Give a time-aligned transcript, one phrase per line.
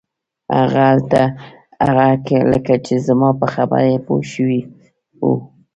[0.57, 0.87] هغه
[2.51, 4.59] لکه چې زما په خبره پوی شوی
[5.21, 5.29] و.